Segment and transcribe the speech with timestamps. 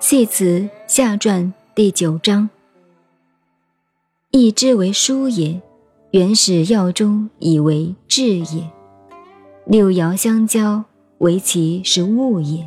[0.00, 2.48] 系辞下传第九章。
[4.30, 5.60] 义之为书也，
[6.12, 8.70] 原始药中以为治也。
[9.66, 10.84] 六爻相交，
[11.18, 12.66] 为其是物也。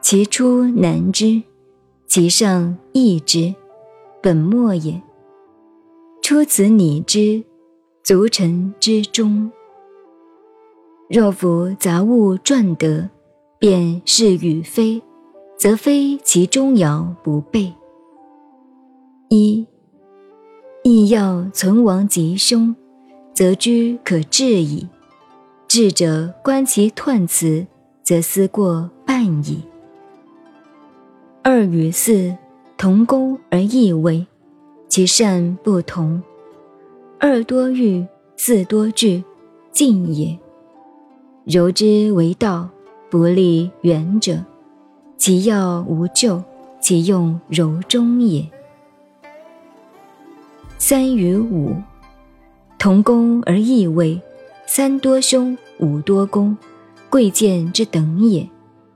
[0.00, 1.44] 其出难知，
[2.08, 3.54] 其上易之，
[4.20, 5.00] 本末也。
[6.20, 7.44] 出此拟之，
[8.02, 9.52] 足臣之中。
[11.08, 13.08] 若夫杂物撰得，
[13.60, 15.00] 便是与非。
[15.58, 17.72] 则非其中爻不备。
[19.28, 19.66] 一，
[20.84, 22.74] 亦要存亡吉凶，
[23.34, 24.88] 则居可治矣。
[25.66, 27.66] 智者观其断辞，
[28.04, 29.60] 则思过半矣。
[31.42, 32.34] 二与四
[32.76, 34.24] 同工而异位，
[34.88, 36.22] 其善不同。
[37.18, 38.06] 二多欲，
[38.36, 39.24] 四多惧，
[39.72, 40.38] 进也。
[41.44, 42.68] 柔之为道，
[43.10, 44.38] 不利远者。
[45.18, 46.42] 其要无咎，
[46.80, 48.48] 其用柔中也。
[50.78, 51.74] 三与五，
[52.78, 54.20] 同工而异位，
[54.64, 56.56] 三多凶，五多功，
[57.10, 58.48] 贵贱之等也。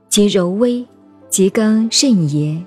[0.07, 0.87] 其柔微，
[1.29, 2.65] 其刚甚也。